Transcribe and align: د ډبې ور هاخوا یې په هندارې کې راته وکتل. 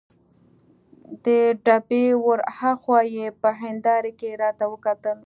د 1.25 1.27
ډبې 1.65 2.03
ور 2.25 2.39
هاخوا 2.57 2.99
یې 3.15 3.27
په 3.41 3.49
هندارې 3.61 4.11
کې 4.19 4.29
راته 4.41 4.65
وکتل. 4.71 5.17